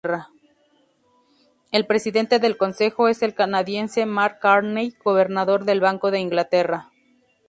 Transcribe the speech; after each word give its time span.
El 1.71 1.85
presidente 1.85 2.39
del 2.39 2.57
Consejo 2.57 3.07
es 3.07 3.21
el 3.21 3.35
canadiense 3.35 4.07
Mark 4.07 4.39
Carney, 4.41 4.95
Gobernador 5.05 5.63
del 5.63 5.79
Banco 5.79 6.09
de 6.09 6.17
Inglaterra. 6.17 6.89